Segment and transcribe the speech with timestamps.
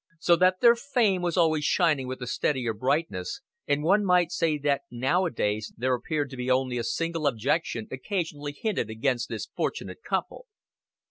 [0.17, 4.57] So that their fame was always shining with a steadier brightness, and one might say
[4.57, 10.01] that nowadays there appeared to be only a single objection occasionally hinted against this fortunate
[10.01, 10.47] couple.